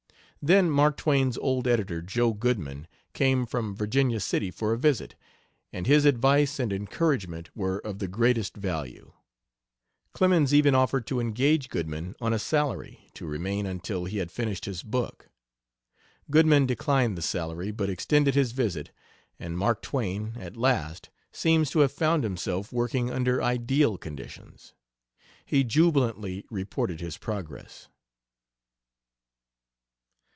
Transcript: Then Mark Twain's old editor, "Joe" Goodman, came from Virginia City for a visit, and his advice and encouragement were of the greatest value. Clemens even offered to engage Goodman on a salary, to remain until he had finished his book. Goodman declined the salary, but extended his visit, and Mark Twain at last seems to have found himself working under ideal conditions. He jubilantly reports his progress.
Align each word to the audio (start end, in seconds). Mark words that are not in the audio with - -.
Then 0.43 0.71
Mark 0.71 0.97
Twain's 0.97 1.37
old 1.37 1.67
editor, 1.67 2.01
"Joe" 2.01 2.33
Goodman, 2.33 2.87
came 3.13 3.45
from 3.45 3.75
Virginia 3.75 4.19
City 4.19 4.49
for 4.49 4.73
a 4.73 4.77
visit, 4.79 5.13
and 5.71 5.85
his 5.85 6.03
advice 6.03 6.59
and 6.59 6.73
encouragement 6.73 7.51
were 7.55 7.77
of 7.77 7.99
the 7.99 8.07
greatest 8.07 8.57
value. 8.57 9.13
Clemens 10.13 10.51
even 10.51 10.73
offered 10.73 11.05
to 11.05 11.19
engage 11.19 11.69
Goodman 11.69 12.15
on 12.19 12.33
a 12.33 12.39
salary, 12.39 13.07
to 13.13 13.27
remain 13.27 13.67
until 13.67 14.05
he 14.05 14.17
had 14.17 14.31
finished 14.31 14.65
his 14.65 14.81
book. 14.81 15.29
Goodman 16.31 16.65
declined 16.65 17.15
the 17.15 17.21
salary, 17.21 17.69
but 17.69 17.91
extended 17.91 18.33
his 18.33 18.51
visit, 18.51 18.89
and 19.39 19.55
Mark 19.55 19.83
Twain 19.83 20.33
at 20.39 20.57
last 20.57 21.11
seems 21.31 21.69
to 21.69 21.81
have 21.81 21.91
found 21.91 22.23
himself 22.23 22.73
working 22.73 23.11
under 23.11 23.43
ideal 23.43 23.95
conditions. 23.95 24.73
He 25.45 25.63
jubilantly 25.63 26.45
reports 26.49 26.99
his 26.99 27.19
progress. 27.19 27.89